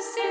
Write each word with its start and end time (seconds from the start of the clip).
see. 0.00 0.27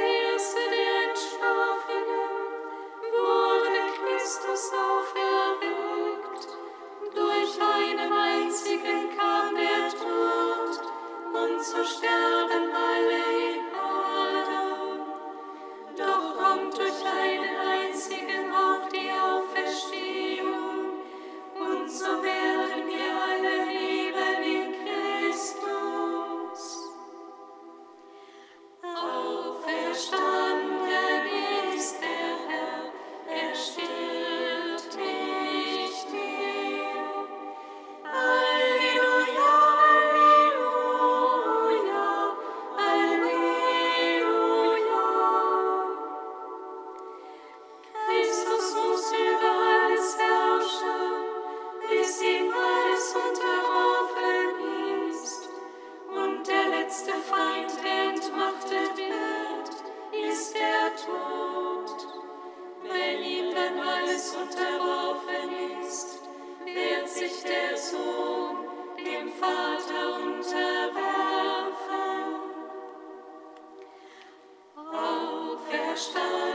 Ashton. 75.98 76.47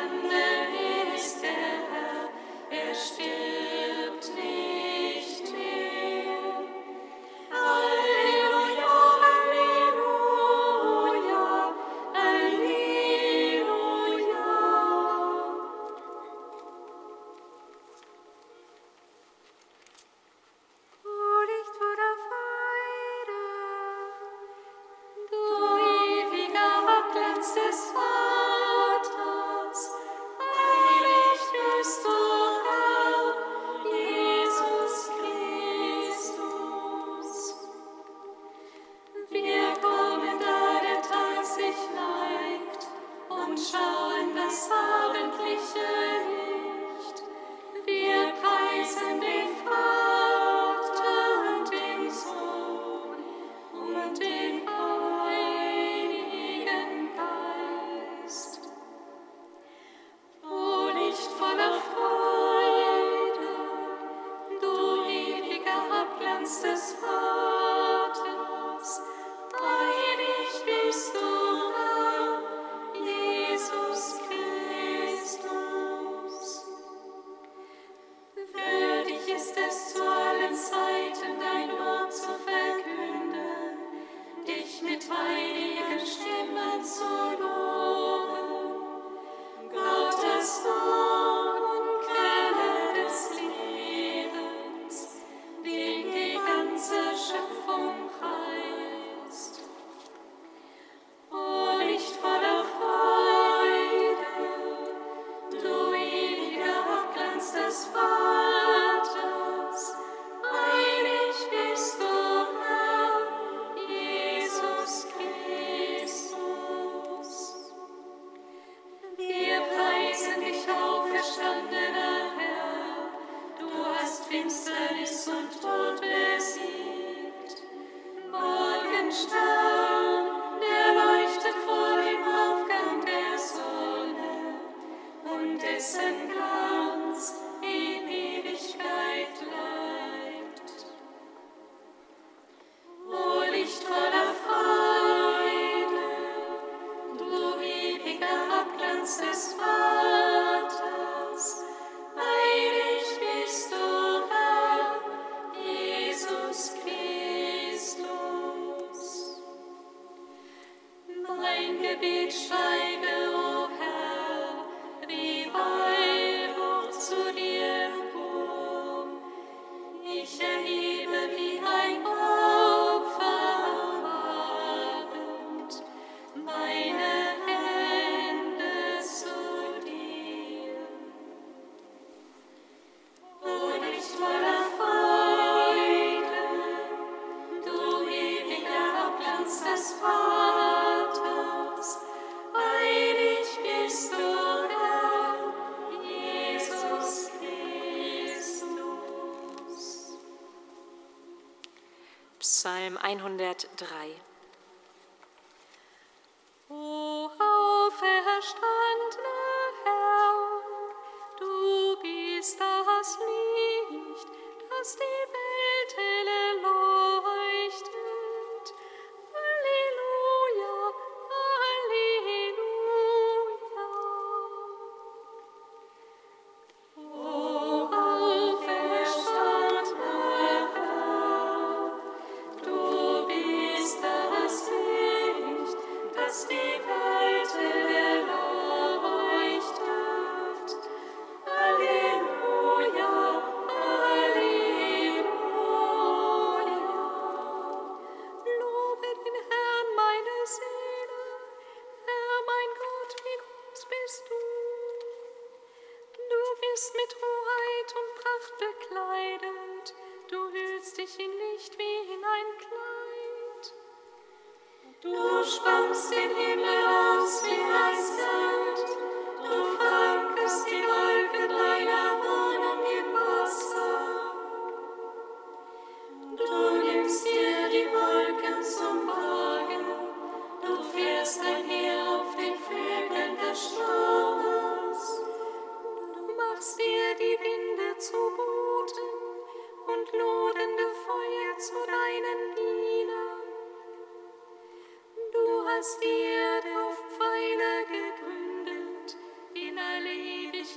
103. 203.65 204.32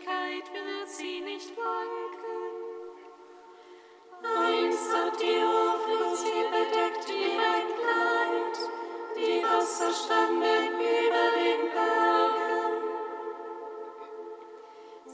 Ewigkeit 0.05 0.53
wird 0.53 0.89
sie 0.89 1.21
nicht 1.21 1.51
wanken. 1.57 2.95
Einst 4.23 4.93
hat 4.93 5.19
die 5.19 5.41
Ofen 5.43 6.15
sie 6.15 6.43
bedeckt 6.51 7.09
wie 7.09 7.37
ein 7.39 7.67
Kleid, 7.79 8.57
die 9.15 9.43
Wasser 9.43 9.91
standen 9.91 10.73
über 10.75 11.25
den 11.37 11.61
Bergen. 11.71 12.75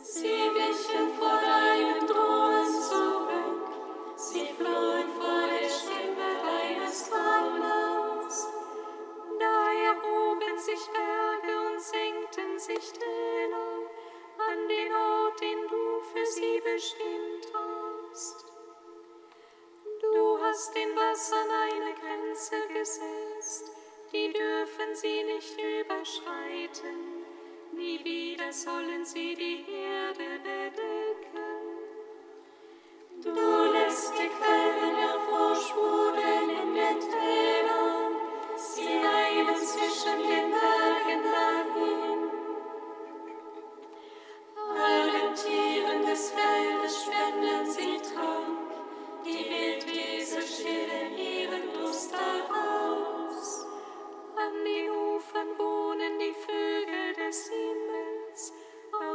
Sie 0.03 0.41
wichen 0.55 1.05
vor 1.17 1.37
deinem 1.41 1.50
hast 20.51 20.75
den 20.75 20.89
Wassern 20.95 21.49
eine 21.49 21.93
Grenze 21.93 22.55
gesetzt, 22.73 23.71
die 24.11 24.33
dürfen 24.33 24.93
sie 24.95 25.23
nicht 25.23 25.57
überschreiten. 25.57 27.23
Nie 27.71 28.03
wieder 28.03 28.51
sollen 28.51 29.05
sie 29.05 29.33
die 29.33 29.63
Erde 29.71 30.39
bedecken. 30.43 30.80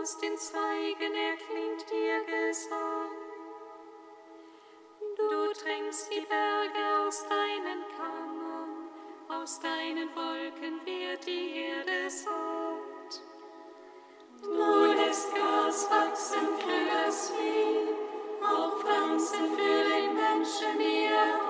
Aus 0.07 0.19
den 0.19 0.39
Zweigen 0.39 1.15
erklingt 1.17 1.85
ihr 1.91 2.23
Gesang. 2.27 3.11
Du 5.17 5.53
drängst 5.61 6.13
die 6.13 6.21
Berge 6.21 7.05
aus 7.05 7.27
deinen 7.29 7.83
Kammern, 7.97 8.89
aus 9.29 9.59
deinen 9.59 10.09
Wolken 10.15 10.81
wird 10.87 11.27
die 11.27 11.57
Erde 11.57 12.09
satt. 12.09 13.21
Du 14.43 14.85
lässt 14.95 15.35
Gras 15.35 15.91
wachsen 15.91 16.55
für 16.61 16.87
das 16.89 17.31
Vieh, 17.31 18.47
auch 18.47 18.79
Pflanzen 18.79 19.57
für 19.57 19.89
den 19.91 20.15
Menschen, 20.15 20.81
er 20.81 21.46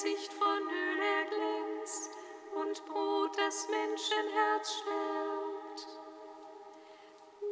Gesicht 0.00 0.32
von 0.32 0.46
Öl 0.46 1.00
erglänzt 1.00 2.10
und 2.54 2.86
Brot 2.86 3.36
das 3.36 3.68
Menschenherz 3.68 4.74
stärkt. 4.74 5.88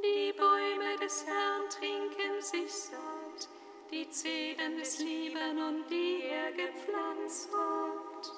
Die 0.05 0.33
Bäume 0.33 0.97
des 1.03 1.26
Herrn 1.26 1.69
trinken 1.69 2.41
sich 2.41 2.73
satt, 2.73 3.49
die 3.91 4.09
Zedern 4.11 4.76
des 4.76 5.00
Libanon, 5.00 5.83
die 5.91 6.23
er 6.23 6.53
gepflanzt 6.53 7.50
hat. 7.53 8.33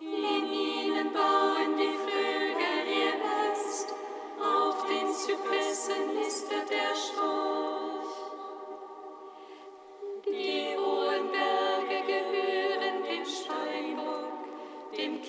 In 0.00 0.52
ihnen 0.52 1.10
bauen 1.10 1.78
die 1.78 1.96
Vögel 1.96 2.86
ihr 2.86 3.14
Nest, 3.14 3.94
auf 4.38 4.86
den 4.86 5.10
Zypressen 5.10 6.16
nistet 6.16 6.68
der 6.68 6.94
Storch. 6.94 7.83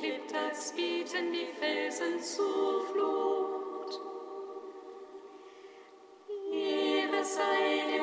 Klipptags 0.05 0.71
bieten 0.73 1.31
die 1.31 1.47
Felsen 1.59 2.19
Zuflucht. 2.21 3.99
Ehre 6.53 7.23
sei 7.23 7.94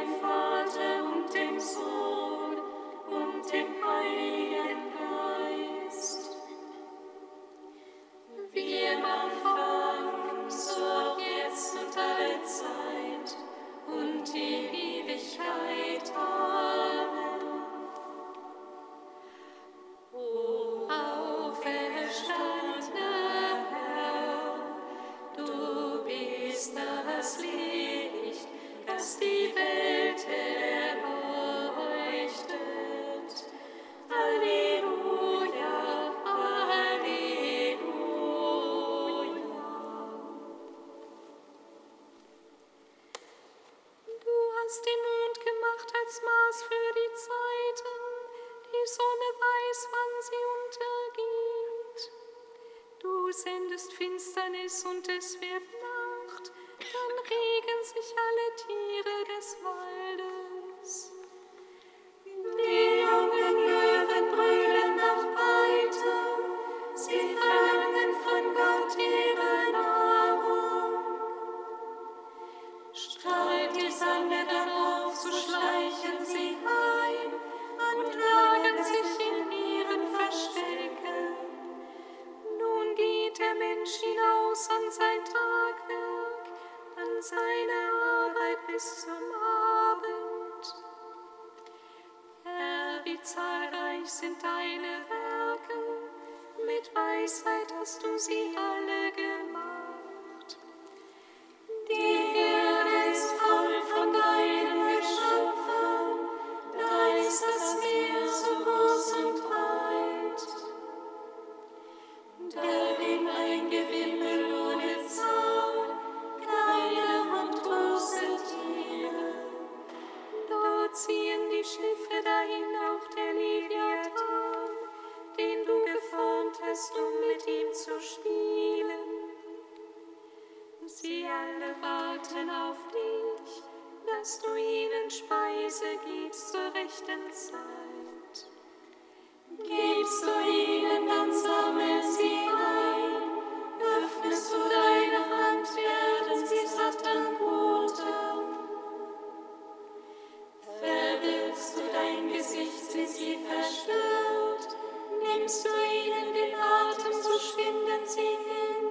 Gesicht 152.42 152.90
sind 152.90 153.08
sie 153.08 153.38
verstört. 153.46 154.76
Nimmst 155.22 155.64
du 155.64 155.68
ihnen 155.68 156.34
den 156.34 156.54
Atem, 156.56 157.12
so 157.22 157.38
schwinden 157.38 158.04
sie 158.04 158.20
hin 158.20 158.88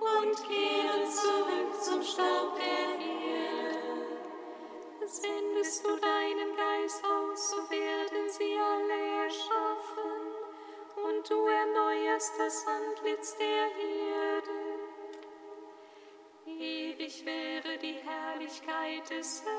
und 0.00 0.36
kehren 0.48 1.06
zurück 1.06 1.82
zum 1.82 2.02
Staub 2.02 2.56
der 2.56 2.96
Erde. 3.06 4.06
Sendest 5.04 5.84
du 5.84 5.96
deinen 5.98 6.56
Geist 6.56 7.04
aus, 7.04 7.50
so 7.50 7.58
werden 7.70 8.30
sie 8.30 8.56
alle 8.58 9.24
erschaffen 9.24 10.20
und 10.96 11.28
du 11.28 11.46
erneuerst 11.46 12.32
das 12.38 12.66
Antlitz 12.66 13.36
der 13.36 13.66
Erde. 13.66 14.50
Ewig 16.46 17.26
wäre 17.26 17.76
die 17.76 17.96
Herrlichkeit 17.96 19.10
des 19.10 19.44
Herrn. 19.44 19.57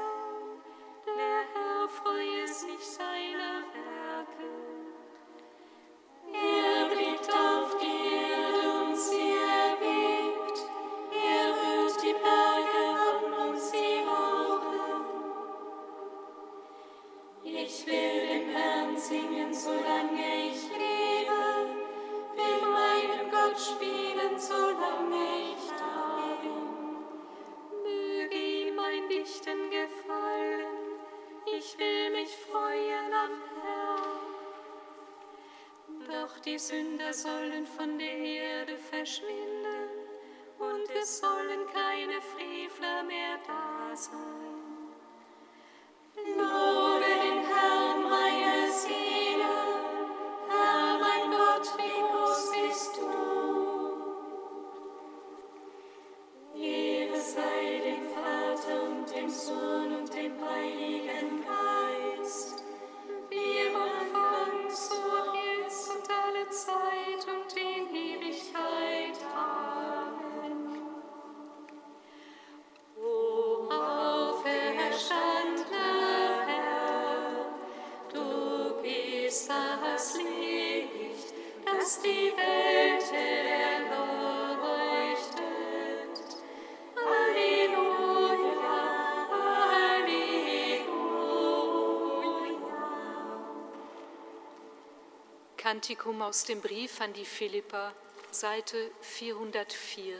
Kantikum 95.69 96.19
aus 96.23 96.45
dem 96.45 96.61
Brief 96.61 96.99
an 96.99 97.13
die 97.13 97.23
Philippa, 97.23 97.93
Seite 98.31 98.89
404. 99.01 100.15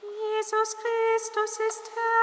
Jesus 0.00 0.76
Christus 0.78 1.58
ist 1.68 1.90
Herr. 1.94 2.13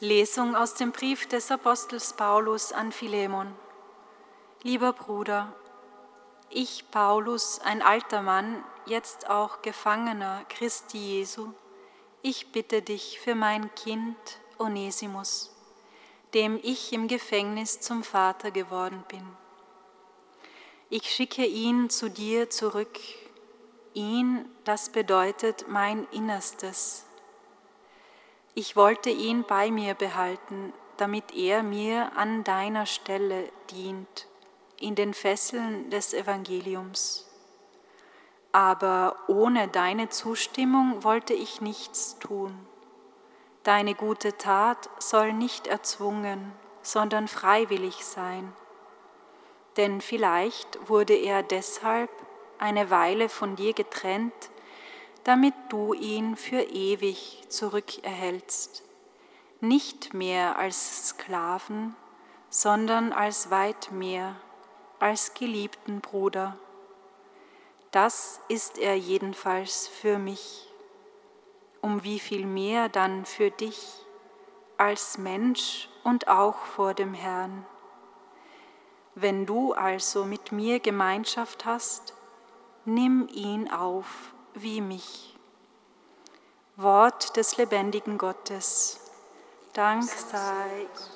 Lesung 0.00 0.56
aus 0.56 0.74
dem 0.74 0.90
Brief 0.90 1.28
des 1.28 1.52
Apostels 1.52 2.14
Paulus 2.14 2.72
an 2.72 2.90
Philemon. 2.90 3.54
Lieber 4.64 4.92
Bruder, 4.92 5.54
ich, 6.50 6.90
Paulus, 6.90 7.60
ein 7.60 7.80
alter 7.80 8.20
Mann, 8.20 8.64
jetzt 8.86 9.30
auch 9.30 9.62
Gefangener 9.62 10.44
Christi 10.48 10.98
Jesu, 10.98 11.52
ich 12.22 12.50
bitte 12.50 12.82
dich 12.82 13.20
für 13.20 13.36
mein 13.36 13.72
Kind 13.76 14.16
Onesimus, 14.58 15.54
dem 16.34 16.58
ich 16.60 16.92
im 16.92 17.06
Gefängnis 17.06 17.80
zum 17.80 18.02
Vater 18.02 18.50
geworden 18.50 19.04
bin. 19.06 19.24
Ich 20.90 21.08
schicke 21.08 21.46
ihn 21.46 21.88
zu 21.88 22.10
dir 22.10 22.50
zurück, 22.50 22.98
ihn, 23.92 24.44
das 24.64 24.90
bedeutet 24.90 25.66
mein 25.68 26.08
Innerstes 26.10 27.03
ich 28.54 28.76
wollte 28.76 29.10
ihn 29.10 29.44
bei 29.44 29.70
mir 29.70 29.94
behalten, 29.94 30.72
damit 30.96 31.34
er 31.34 31.62
mir 31.62 32.12
an 32.16 32.44
deiner 32.44 32.86
Stelle 32.86 33.50
dient, 33.70 34.28
in 34.78 34.94
den 34.94 35.12
Fesseln 35.12 35.90
des 35.90 36.14
Evangeliums. 36.14 37.28
Aber 38.52 39.16
ohne 39.26 39.66
deine 39.66 40.08
Zustimmung 40.08 41.02
wollte 41.02 41.34
ich 41.34 41.60
nichts 41.60 42.18
tun. 42.20 42.56
Deine 43.64 43.94
gute 43.94 44.36
Tat 44.38 44.88
soll 44.98 45.32
nicht 45.32 45.66
erzwungen, 45.66 46.52
sondern 46.82 47.26
freiwillig 47.26 48.04
sein. 48.04 48.52
Denn 49.76 50.00
vielleicht 50.00 50.88
wurde 50.88 51.14
er 51.14 51.42
deshalb 51.42 52.10
eine 52.58 52.90
Weile 52.90 53.28
von 53.28 53.56
dir 53.56 53.72
getrennt, 53.72 54.50
damit 55.24 55.54
du 55.70 55.94
ihn 55.94 56.36
für 56.36 56.60
ewig 56.60 57.42
zurückerhältst, 57.48 58.82
nicht 59.60 60.12
mehr 60.12 60.58
als 60.58 61.08
Sklaven, 61.08 61.96
sondern 62.50 63.12
als 63.12 63.50
weit 63.50 63.90
mehr, 63.90 64.36
als 65.00 65.34
geliebten 65.34 66.00
Bruder. 66.00 66.56
Das 67.90 68.40
ist 68.48 68.78
er 68.78 68.96
jedenfalls 68.96 69.88
für 69.88 70.18
mich, 70.18 70.68
um 71.80 72.04
wie 72.04 72.18
viel 72.18 72.46
mehr 72.46 72.88
dann 72.88 73.24
für 73.24 73.50
dich 73.50 74.04
als 74.76 75.16
Mensch 75.16 75.88
und 76.02 76.28
auch 76.28 76.56
vor 76.56 76.92
dem 76.92 77.14
Herrn. 77.14 77.64
Wenn 79.14 79.46
du 79.46 79.72
also 79.72 80.24
mit 80.24 80.52
mir 80.52 80.80
Gemeinschaft 80.80 81.64
hast, 81.64 82.14
nimm 82.84 83.28
ihn 83.28 83.70
auf 83.70 84.33
wie 84.54 84.80
mich. 84.80 85.36
Wort 86.76 87.36
des 87.36 87.56
lebendigen 87.56 88.18
Gottes. 88.18 89.00
Dank 89.72 90.04
sei 90.04 90.86
Gott. 90.94 91.13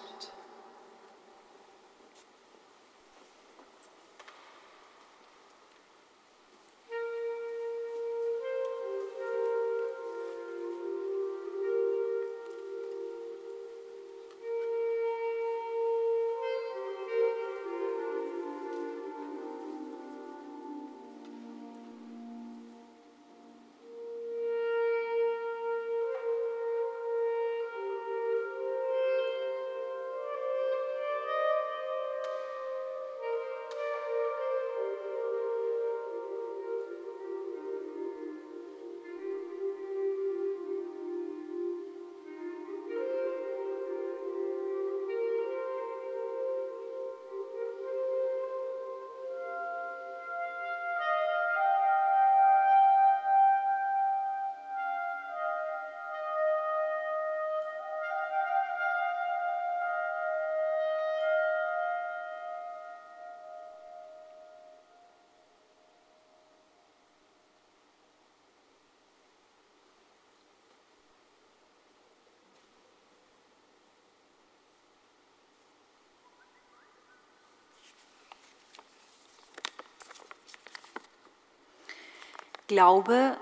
Glaube 82.69 83.35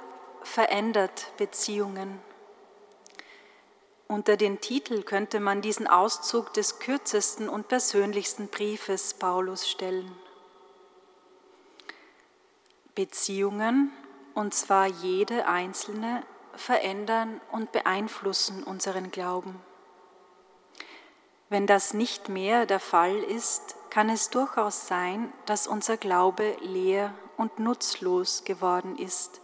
verändert 0.44 1.32
Beziehungen. 1.36 2.20
Unter 4.06 4.36
den 4.36 4.60
Titel 4.60 5.02
könnte 5.02 5.40
man 5.40 5.62
diesen 5.62 5.88
Auszug 5.88 6.54
des 6.54 6.78
kürzesten 6.78 7.48
und 7.48 7.66
persönlichsten 7.66 8.46
Briefes 8.46 9.14
Paulus 9.14 9.68
stellen. 9.68 10.16
Beziehungen, 12.94 13.90
und 14.34 14.54
zwar 14.54 14.86
jede 14.86 15.48
einzelne, 15.48 16.22
verändern 16.54 17.40
und 17.50 17.72
beeinflussen 17.72 18.62
unseren 18.62 19.10
Glauben. 19.10 19.60
Wenn 21.48 21.66
das 21.66 21.94
nicht 21.94 22.28
mehr 22.28 22.64
der 22.64 22.80
Fall 22.80 23.16
ist, 23.16 23.74
kann 23.90 24.08
es 24.08 24.30
durchaus 24.30 24.86
sein, 24.86 25.32
dass 25.46 25.66
unser 25.66 25.96
Glaube 25.96 26.56
leer 26.60 27.12
und 27.36 27.58
nutzlos 27.58 28.44
geworden 28.44 28.96
ist, 28.96 29.40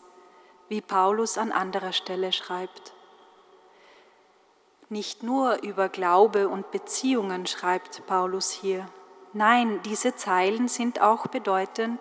wie 0.69 0.81
Paulus 0.81 1.39
an 1.39 1.53
anderer 1.53 1.93
Stelle 1.93 2.33
schreibt. 2.33 2.93
Nicht 4.89 5.23
nur 5.23 5.63
über 5.63 5.89
Glaube 5.89 6.49
und 6.49 6.71
Beziehungen 6.71 7.47
schreibt 7.47 8.07
Paulus 8.07 8.51
hier. 8.51 8.89
Nein, 9.33 9.81
diese 9.85 10.15
Zeilen 10.17 10.69
sind 10.69 11.01
auch 11.01 11.27
bedeutend, 11.29 12.01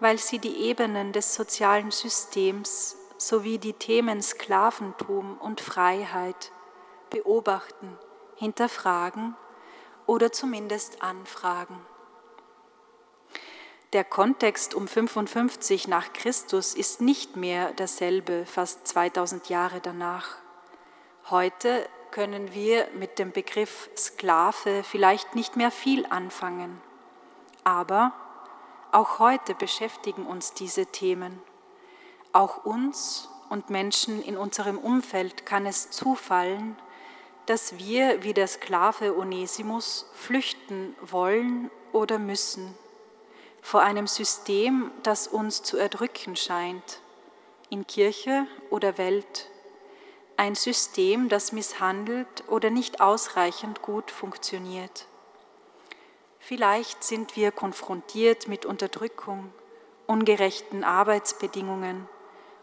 weil 0.00 0.18
sie 0.18 0.38
die 0.38 0.56
Ebenen 0.58 1.12
des 1.12 1.34
sozialen 1.34 1.90
Systems 1.90 2.96
sowie 3.16 3.58
die 3.58 3.72
Themen 3.72 4.22
Sklaventum 4.22 5.38
und 5.38 5.60
Freiheit 5.60 6.52
beobachten 7.10 7.98
hinterfragen 8.38 9.36
oder 10.06 10.30
zumindest 10.32 11.02
anfragen. 11.02 11.80
Der 13.94 14.04
Kontext 14.04 14.74
um 14.74 14.86
55 14.86 15.88
nach 15.88 16.12
Christus 16.12 16.74
ist 16.74 17.00
nicht 17.00 17.36
mehr 17.36 17.72
derselbe 17.72 18.44
fast 18.44 18.86
2000 18.86 19.48
Jahre 19.48 19.80
danach. 19.80 20.36
Heute 21.30 21.88
können 22.10 22.52
wir 22.52 22.86
mit 22.98 23.18
dem 23.18 23.32
Begriff 23.32 23.88
Sklave 23.96 24.84
vielleicht 24.84 25.34
nicht 25.34 25.56
mehr 25.56 25.70
viel 25.70 26.04
anfangen, 26.04 26.82
aber 27.64 28.12
auch 28.92 29.20
heute 29.20 29.54
beschäftigen 29.54 30.26
uns 30.26 30.52
diese 30.52 30.84
Themen. 30.84 31.40
Auch 32.34 32.66
uns 32.66 33.30
und 33.48 33.70
Menschen 33.70 34.22
in 34.22 34.36
unserem 34.36 34.76
Umfeld 34.76 35.46
kann 35.46 35.64
es 35.64 35.88
zufallen, 35.88 36.76
dass 37.46 37.78
wir 37.78 38.22
wie 38.22 38.34
der 38.34 38.48
Sklave 38.48 39.16
Onesimus 39.16 40.10
flüchten 40.12 40.94
wollen 41.00 41.70
oder 41.92 42.18
müssen 42.18 42.76
vor 43.68 43.82
einem 43.82 44.06
System, 44.06 44.90
das 45.02 45.26
uns 45.28 45.62
zu 45.62 45.76
erdrücken 45.76 46.36
scheint, 46.36 47.02
in 47.68 47.86
Kirche 47.86 48.46
oder 48.70 48.96
Welt, 48.96 49.50
ein 50.38 50.54
System, 50.54 51.28
das 51.28 51.52
misshandelt 51.52 52.44
oder 52.48 52.70
nicht 52.70 53.02
ausreichend 53.02 53.82
gut 53.82 54.10
funktioniert. 54.10 55.06
Vielleicht 56.38 57.04
sind 57.04 57.36
wir 57.36 57.52
konfrontiert 57.52 58.48
mit 58.48 58.64
Unterdrückung, 58.64 59.52
ungerechten 60.06 60.82
Arbeitsbedingungen 60.82 62.08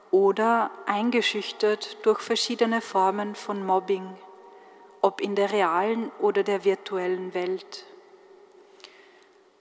oder 0.10 0.72
eingeschüchtert 0.88 2.04
durch 2.04 2.20
verschiedene 2.20 2.82
Formen 2.82 3.36
von 3.36 3.64
Mobbing 3.64 4.18
ob 5.04 5.22
in 5.22 5.36
der 5.36 5.52
realen 5.52 6.12
oder 6.18 6.42
der 6.42 6.64
virtuellen 6.64 7.36
Welt. 7.36 7.86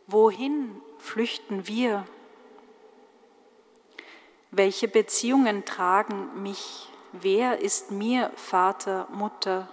Wohin 0.07 0.81
flüchten 1.05 1.69
wir? 1.69 2.07
Welche 4.51 4.89
Beziehungen 4.89 5.65
tragen 5.65 6.43
mich? 6.43 6.89
Wer 7.13 7.61
ist 7.61 7.91
mir 7.91 8.33
Vater, 8.37 9.07
Mutter 9.13 9.69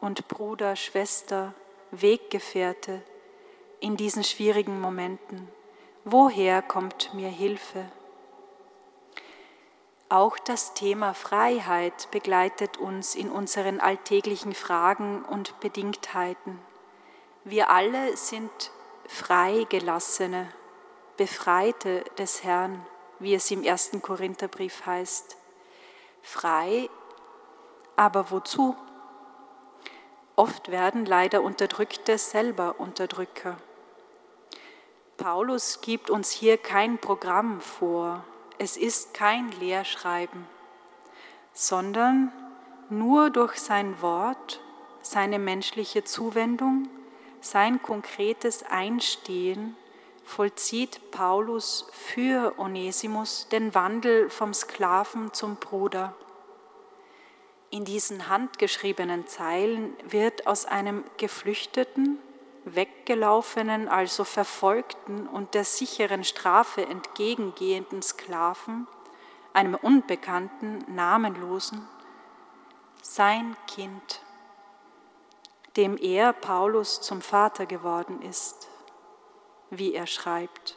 und 0.00 0.28
Bruder, 0.28 0.76
Schwester, 0.76 1.54
Weggefährte 1.92 3.00
in 3.78 3.96
diesen 3.96 4.24
schwierigen 4.24 4.80
Momenten? 4.80 5.48
Woher 6.04 6.62
kommt 6.62 7.14
mir 7.14 7.28
Hilfe? 7.28 7.86
Auch 10.08 10.36
das 10.38 10.74
Thema 10.74 11.14
Freiheit 11.14 12.10
begleitet 12.10 12.76
uns 12.76 13.14
in 13.14 13.30
unseren 13.30 13.78
alltäglichen 13.78 14.54
Fragen 14.54 15.24
und 15.24 15.58
Bedingtheiten. 15.60 16.58
Wir 17.44 17.70
alle 17.70 18.16
sind 18.16 18.72
Freigelassene, 19.12 20.48
Befreite 21.16 22.04
des 22.16 22.44
Herrn, 22.44 22.86
wie 23.18 23.34
es 23.34 23.50
im 23.50 23.64
ersten 23.64 24.00
Korintherbrief 24.00 24.86
heißt. 24.86 25.36
Frei, 26.22 26.88
aber 27.96 28.30
wozu? 28.30 28.76
Oft 30.36 30.70
werden 30.70 31.06
leider 31.06 31.42
Unterdrückte 31.42 32.18
selber 32.18 32.76
Unterdrücker. 32.78 33.56
Paulus 35.16 35.80
gibt 35.80 36.08
uns 36.08 36.30
hier 36.30 36.56
kein 36.56 36.96
Programm 36.98 37.60
vor, 37.60 38.24
es 38.58 38.76
ist 38.76 39.12
kein 39.12 39.50
Lehrschreiben, 39.58 40.46
sondern 41.52 42.32
nur 42.88 43.30
durch 43.30 43.60
sein 43.60 44.00
Wort, 44.02 44.60
seine 45.02 45.40
menschliche 45.40 46.04
Zuwendung, 46.04 46.88
sein 47.40 47.82
konkretes 47.82 48.62
Einstehen 48.62 49.76
vollzieht 50.24 51.10
Paulus 51.10 51.88
für 51.92 52.54
Onesimus 52.58 53.48
den 53.50 53.74
Wandel 53.74 54.30
vom 54.30 54.54
Sklaven 54.54 55.32
zum 55.32 55.56
Bruder. 55.56 56.14
In 57.70 57.84
diesen 57.84 58.28
handgeschriebenen 58.28 59.26
Zeilen 59.26 59.94
wird 60.08 60.46
aus 60.46 60.66
einem 60.66 61.04
Geflüchteten 61.16 62.18
weggelaufenen, 62.64 63.88
also 63.88 64.24
verfolgten 64.24 65.26
und 65.26 65.54
der 65.54 65.64
sicheren 65.64 66.24
Strafe 66.24 66.84
entgegengehenden 66.84 68.02
Sklaven, 68.02 68.86
einem 69.52 69.74
unbekannten, 69.74 70.84
namenlosen, 70.88 71.88
sein 73.02 73.56
Kind, 73.66 74.20
dem 75.76 75.96
er, 75.96 76.32
Paulus, 76.32 77.00
zum 77.00 77.20
Vater 77.20 77.66
geworden 77.66 78.22
ist, 78.22 78.68
wie 79.70 79.94
er 79.94 80.06
schreibt. 80.06 80.76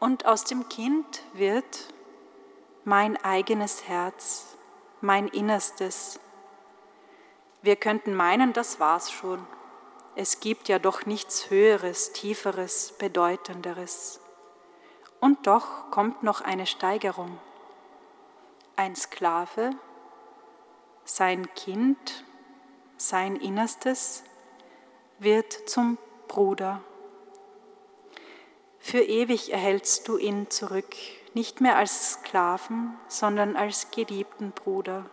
Und 0.00 0.26
aus 0.26 0.44
dem 0.44 0.68
Kind 0.68 1.22
wird 1.32 1.92
mein 2.84 3.16
eigenes 3.24 3.88
Herz, 3.88 4.56
mein 5.00 5.28
Innerstes. 5.28 6.20
Wir 7.62 7.76
könnten 7.76 8.14
meinen, 8.14 8.52
das 8.52 8.78
war's 8.80 9.10
schon 9.10 9.46
es 10.18 10.40
gibt 10.40 10.68
ja 10.68 10.78
doch 10.78 11.04
nichts 11.04 11.50
Höheres, 11.50 12.12
Tieferes, 12.12 12.94
Bedeutenderes. 12.98 14.18
Und 15.20 15.46
doch 15.46 15.90
kommt 15.90 16.22
noch 16.22 16.40
eine 16.40 16.64
Steigerung. 16.64 17.38
Ein 18.76 18.96
Sklave, 18.96 19.72
sein 21.04 21.52
Kind, 21.54 22.24
sein 22.96 23.36
Innerstes 23.36 24.24
wird 25.18 25.52
zum 25.68 25.98
Bruder. 26.28 26.82
Für 28.78 29.00
ewig 29.00 29.52
erhältst 29.52 30.06
du 30.08 30.16
ihn 30.16 30.48
zurück, 30.50 30.94
nicht 31.34 31.60
mehr 31.60 31.76
als 31.76 32.12
Sklaven, 32.12 32.96
sondern 33.08 33.56
als 33.56 33.90
geliebten 33.90 34.52
Bruder. 34.52 35.06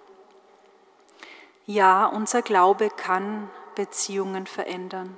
Ja, 1.66 2.06
unser 2.06 2.42
Glaube 2.42 2.90
kann 2.90 3.50
Beziehungen 3.76 4.48
verändern. 4.48 5.18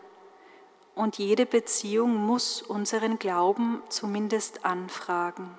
Und 0.94 1.18
jede 1.18 1.46
Beziehung 1.46 2.16
muss 2.16 2.62
unseren 2.62 3.20
Glauben 3.20 3.84
zumindest 3.90 4.64
anfragen. 4.64 5.58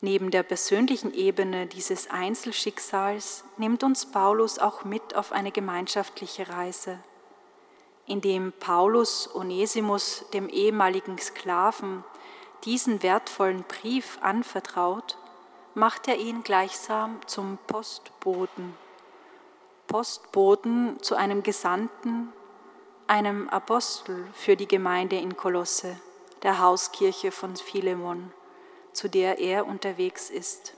Neben 0.00 0.30
der 0.30 0.42
persönlichen 0.42 1.12
Ebene 1.14 1.66
dieses 1.66 2.10
Einzelschicksals 2.10 3.44
nimmt 3.56 3.82
uns 3.82 4.06
Paulus 4.06 4.58
auch 4.58 4.84
mit 4.84 5.14
auf 5.14 5.32
eine 5.32 5.52
gemeinschaftliche 5.52 6.48
Reise. 6.48 6.98
Indem 8.06 8.52
Paulus 8.52 9.34
Onesimus, 9.34 10.24
dem 10.32 10.48
ehemaligen 10.48 11.18
Sklaven, 11.18 12.04
diesen 12.64 13.02
wertvollen 13.02 13.64
Brief 13.64 14.18
anvertraut, 14.20 15.16
macht 15.74 16.08
er 16.08 16.16
ihn 16.16 16.42
gleichsam 16.42 17.18
zum 17.26 17.58
Postboten 17.66 18.74
Postboten 19.86 21.00
zu 21.00 21.14
einem 21.14 21.44
Gesandten, 21.44 22.32
einem 23.06 23.48
Apostel 23.48 24.26
für 24.34 24.56
die 24.56 24.66
Gemeinde 24.66 25.16
in 25.16 25.36
Kolosse, 25.36 25.96
der 26.42 26.58
Hauskirche 26.58 27.30
von 27.30 27.54
Philemon, 27.54 28.32
zu 28.96 29.08
der 29.08 29.38
er 29.38 29.66
unterwegs 29.66 30.30
ist. 30.30 30.72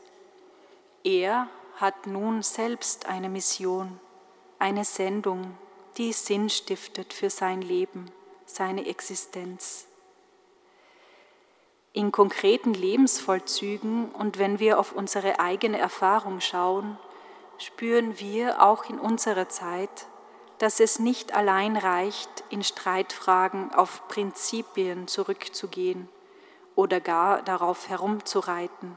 Er 1.04 1.48
hat 1.76 2.08
nun 2.08 2.42
selbst 2.42 3.06
eine 3.06 3.28
Mission, 3.28 4.00
eine 4.58 4.84
Sendung, 4.84 5.56
die 5.96 6.12
Sinn 6.12 6.50
stiftet 6.50 7.12
für 7.12 7.30
sein 7.30 7.62
Leben, 7.62 8.10
seine 8.44 8.86
Existenz. 8.86 9.86
In 11.92 12.10
konkreten 12.10 12.74
Lebensvollzügen 12.74 14.10
und 14.10 14.38
wenn 14.38 14.58
wir 14.58 14.80
auf 14.80 14.92
unsere 14.92 15.38
eigene 15.38 15.78
Erfahrung 15.78 16.40
schauen, 16.40 16.98
spüren 17.58 18.18
wir 18.18 18.62
auch 18.62 18.90
in 18.90 18.98
unserer 18.98 19.48
Zeit, 19.48 20.06
dass 20.58 20.80
es 20.80 20.98
nicht 20.98 21.34
allein 21.34 21.76
reicht, 21.76 22.42
in 22.50 22.64
Streitfragen 22.64 23.72
auf 23.72 24.08
Prinzipien 24.08 25.06
zurückzugehen 25.06 26.08
oder 26.78 27.00
gar 27.00 27.42
darauf 27.42 27.88
herumzureiten, 27.88 28.96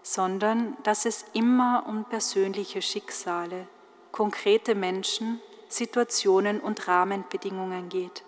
sondern 0.00 0.78
dass 0.82 1.04
es 1.04 1.26
immer 1.34 1.84
um 1.86 2.06
persönliche 2.06 2.80
Schicksale, 2.80 3.68
konkrete 4.12 4.74
Menschen, 4.74 5.42
Situationen 5.68 6.58
und 6.58 6.88
Rahmenbedingungen 6.88 7.90
geht. 7.90 8.24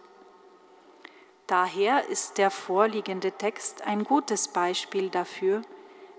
Daher 1.46 2.08
ist 2.08 2.36
der 2.36 2.50
vorliegende 2.50 3.32
Text 3.32 3.86
ein 3.86 4.04
gutes 4.04 4.48
Beispiel 4.48 5.08
dafür, 5.08 5.62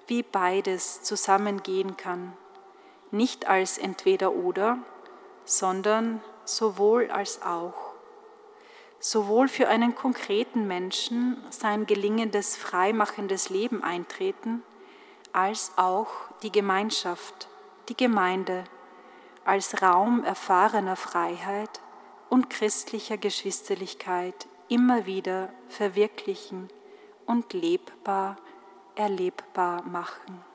wie 0.08 0.24
beides 0.24 1.04
zusammengehen 1.04 1.98
kann, 1.98 2.34
nicht 3.12 3.48
als 3.48 3.78
entweder 3.78 4.32
oder, 4.32 4.80
sondern 5.46 6.24
sowohl 6.46 7.12
als 7.12 7.44
auch. 7.44 7.89
Sowohl 9.00 9.48
für 9.48 9.70
einen 9.70 9.96
konkreten 9.96 10.68
Menschen 10.68 11.38
sein 11.50 11.86
gelingendes, 11.86 12.58
freimachendes 12.58 13.50
Leben 13.50 13.84
eintreten, 13.84 14.62
als 15.32 15.72
auch 15.78 16.10
die 16.44 16.52
Gemeinschaft, 16.52 17.48
die 17.88 17.96
Gemeinde, 17.96 18.66
als 19.46 19.82
Raum 19.82 20.24
erfahrener 20.24 20.96
Freiheit 20.96 21.80
und 22.30 22.50
christlicher 22.50 23.18
Geschwisterlichkeit 23.18 24.48
immer 24.68 25.06
wieder 25.06 25.50
verwirklichen 25.68 26.70
und 27.26 27.54
lebbar, 27.54 28.38
erlebbar 28.96 29.84
machen. 29.84 30.49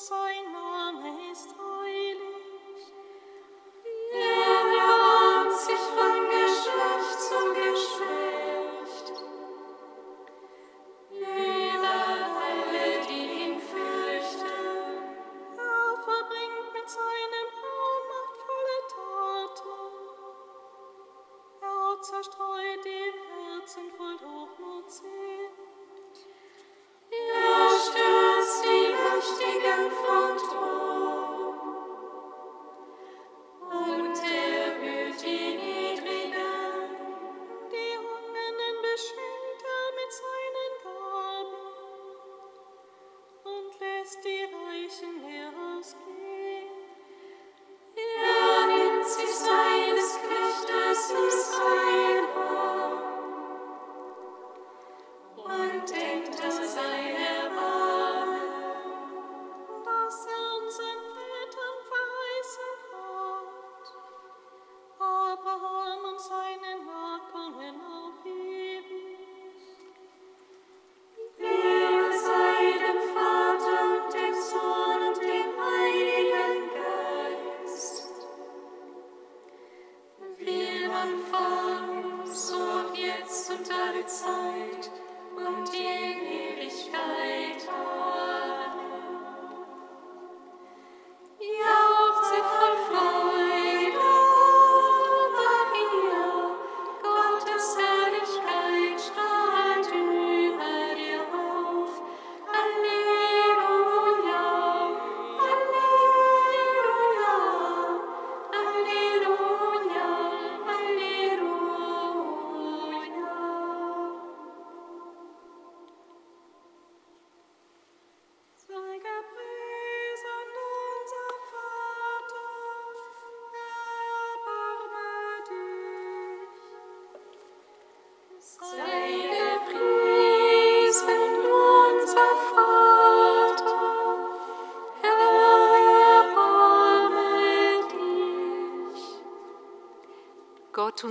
sein 0.00 0.49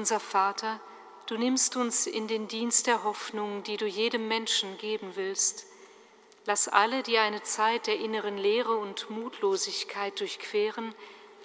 unser 0.09 0.19
Vater, 0.19 0.79
du 1.27 1.37
nimmst 1.37 1.75
uns 1.75 2.07
in 2.07 2.27
den 2.27 2.47
Dienst 2.47 2.87
der 2.87 3.03
Hoffnung, 3.03 3.61
die 3.61 3.77
du 3.77 3.85
jedem 3.85 4.27
Menschen 4.27 4.75
geben 4.79 5.11
willst. 5.13 5.67
Lass 6.45 6.67
alle, 6.67 7.03
die 7.03 7.19
eine 7.19 7.43
Zeit 7.43 7.85
der 7.85 7.99
inneren 7.99 8.35
Leere 8.35 8.75
und 8.75 9.11
Mutlosigkeit 9.11 10.19
durchqueren, 10.19 10.95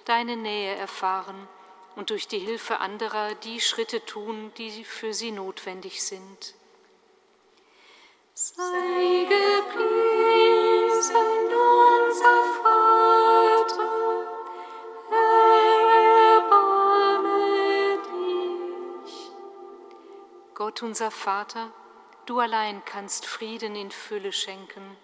deine 0.06 0.38
Nähe 0.38 0.74
erfahren 0.76 1.46
und 1.94 2.08
durch 2.08 2.26
die 2.26 2.38
Hilfe 2.38 2.78
anderer 2.80 3.34
die 3.34 3.60
Schritte 3.60 4.02
tun, 4.06 4.50
die 4.56 4.82
für 4.84 5.12
sie 5.12 5.30
notwendig 5.30 6.02
sind. 6.02 6.54
Sei 8.32 9.26
gepriesen, 9.28 11.16
unser 12.06 12.44
Vater, 12.54 12.63
Gott 20.74 20.82
unser 20.82 21.12
Vater, 21.12 21.70
du 22.26 22.40
allein 22.40 22.84
kannst 22.84 23.26
Frieden 23.26 23.76
in 23.76 23.92
Fülle 23.92 24.32
schenken. 24.32 24.96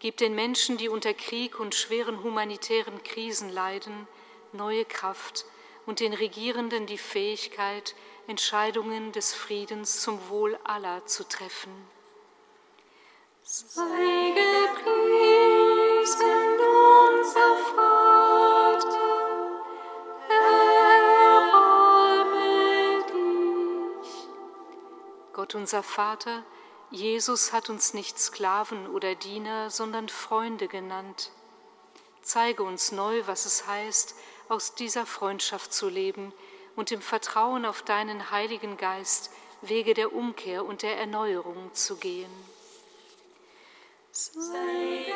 Gib 0.00 0.18
den 0.18 0.34
Menschen, 0.34 0.76
die 0.76 0.90
unter 0.90 1.14
Krieg 1.14 1.58
und 1.58 1.74
schweren 1.74 2.22
humanitären 2.22 3.02
Krisen 3.02 3.48
leiden, 3.48 4.06
neue 4.52 4.84
Kraft 4.84 5.46
und 5.86 6.00
den 6.00 6.12
Regierenden 6.12 6.84
die 6.84 6.98
Fähigkeit, 6.98 7.94
Entscheidungen 8.26 9.12
des 9.12 9.32
Friedens 9.32 10.02
zum 10.02 10.28
Wohl 10.28 10.58
aller 10.62 11.06
zu 11.06 11.26
treffen. 11.26 11.72
Sei 13.44 14.34
gepriesen, 14.74 15.00
unser 17.16 17.56
Vater, 17.74 18.01
Gott 25.42 25.56
unser 25.56 25.82
Vater, 25.82 26.44
Jesus 26.92 27.52
hat 27.52 27.68
uns 27.68 27.94
nicht 27.94 28.16
Sklaven 28.16 28.86
oder 28.86 29.16
Diener, 29.16 29.70
sondern 29.70 30.08
Freunde 30.08 30.68
genannt. 30.68 31.32
Zeige 32.22 32.62
uns 32.62 32.92
neu, 32.92 33.22
was 33.26 33.44
es 33.44 33.66
heißt, 33.66 34.14
aus 34.48 34.76
dieser 34.76 35.04
Freundschaft 35.04 35.72
zu 35.72 35.88
leben 35.88 36.32
und 36.76 36.92
im 36.92 37.00
Vertrauen 37.00 37.64
auf 37.64 37.82
deinen 37.82 38.30
Heiligen 38.30 38.76
Geist 38.76 39.32
Wege 39.62 39.94
der 39.94 40.12
Umkehr 40.12 40.64
und 40.64 40.82
der 40.82 40.96
Erneuerung 40.96 41.74
zu 41.74 41.96
gehen. 41.96 42.30
Sei 44.12 45.12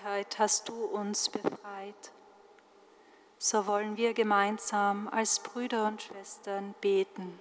Freiheit 0.00 0.38
hast 0.38 0.68
du 0.68 0.84
uns 0.84 1.28
befreit. 1.28 2.12
So 3.38 3.66
wollen 3.66 3.96
wir 3.96 4.14
gemeinsam 4.14 5.08
als 5.08 5.40
Brüder 5.40 5.86
und 5.88 6.02
Schwestern 6.02 6.74
beten. 6.80 7.38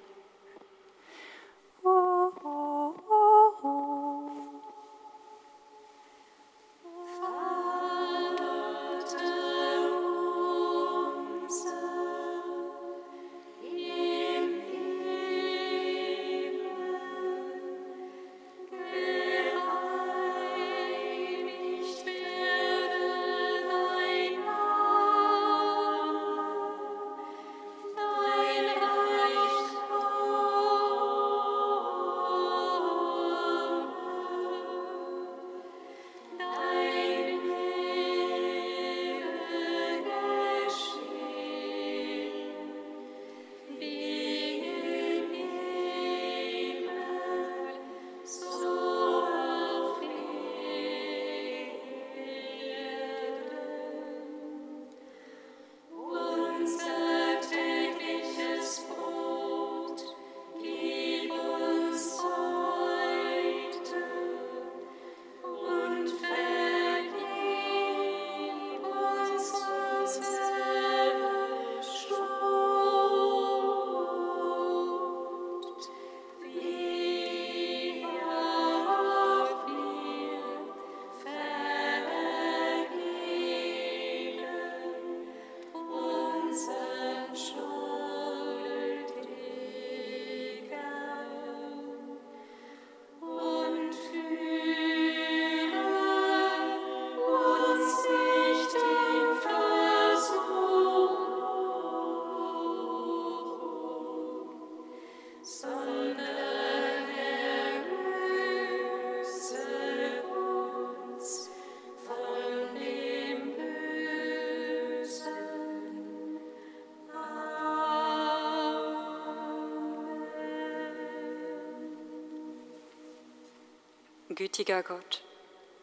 Gütiger 124.31 124.83
Gott, 124.83 125.23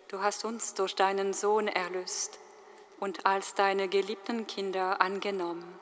du 0.07 0.23
hast 0.23 0.45
uns 0.45 0.75
durch 0.75 0.95
deinen 0.95 1.33
Sohn 1.33 1.67
erlöst 1.67 2.39
und 3.01 3.27
als 3.27 3.55
deine 3.55 3.89
geliebten 3.89 4.47
Kinder 4.47 5.01
angenommen. 5.01 5.81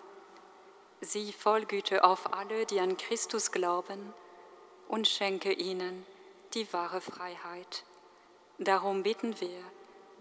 Sieh 1.02 1.34
voll 1.34 1.66
Güte 1.66 2.04
auf 2.04 2.32
alle, 2.32 2.64
die 2.64 2.80
an 2.80 2.96
Christus 2.96 3.52
glauben, 3.52 4.14
und 4.88 5.06
schenke 5.06 5.52
ihnen 5.52 6.06
die 6.54 6.72
wahre 6.72 7.02
Freiheit. 7.02 7.84
Darum 8.58 9.02
bitten 9.02 9.38
wir 9.42 9.62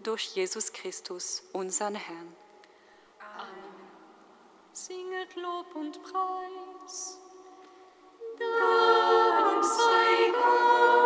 durch 0.02 0.34
Jesus 0.34 0.74
Christus, 0.74 1.44
unseren 1.54 1.94
Herrn. 1.94 2.36
Amen. 3.38 3.88
Singet 4.74 5.34
Lob 5.36 5.74
und 5.74 6.02
Preis. 6.02 7.18
Dank 8.38 9.64
sei 9.64 10.30
Gott. 10.32 11.03